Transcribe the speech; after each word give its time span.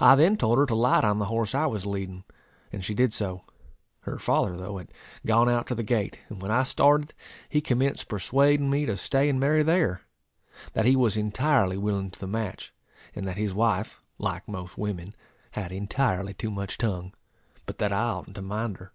I 0.00 0.16
then 0.16 0.36
told 0.36 0.58
her 0.58 0.66
to 0.66 0.74
light 0.74 1.02
on 1.02 1.18
the 1.18 1.24
horse 1.32 1.54
I 1.54 1.64
was 1.64 1.86
leading; 1.86 2.24
and 2.72 2.84
she 2.84 2.92
did 2.92 3.10
so. 3.14 3.40
Her 4.00 4.18
father, 4.18 4.54
though, 4.54 4.76
had 4.76 4.92
gone 5.24 5.48
out 5.48 5.66
to 5.68 5.74
the 5.74 5.82
gate, 5.82 6.20
and 6.28 6.42
when 6.42 6.50
I 6.50 6.62
started 6.64 7.14
he 7.48 7.62
commenced 7.62 8.06
persuading 8.06 8.68
me 8.68 8.84
to 8.84 8.98
stay 8.98 9.30
and 9.30 9.40
marry 9.40 9.62
there; 9.62 10.02
that 10.74 10.84
he 10.84 10.94
was 10.94 11.16
entirely 11.16 11.78
willing 11.78 12.10
to 12.10 12.20
the 12.20 12.26
match, 12.26 12.74
and 13.14 13.24
that 13.24 13.38
his 13.38 13.54
wife, 13.54 13.98
like 14.18 14.46
most 14.46 14.76
women, 14.76 15.14
had 15.52 15.72
entirely 15.72 16.34
too 16.34 16.50
much 16.50 16.76
tongue; 16.76 17.14
but 17.64 17.78
that 17.78 17.94
I 17.94 17.98
oughtn't 18.10 18.36
to 18.36 18.42
mind 18.42 18.76
her. 18.76 18.92